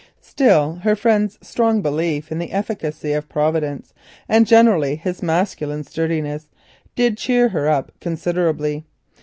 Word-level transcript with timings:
Still 0.23 0.77
her 0.81 0.95
friend's 0.95 1.37
strong 1.43 1.83
belief 1.83 2.31
in 2.31 2.39
the 2.39 2.51
efficacy 2.51 3.13
of 3.13 3.29
Providence, 3.29 3.93
and 4.27 4.47
generally 4.47 4.95
his 4.95 5.21
masculine 5.21 5.83
sturdiness, 5.83 6.47
did 6.95 7.19
cheer 7.19 7.49
her 7.49 7.69
up 7.69 7.91
considerably. 8.01 8.83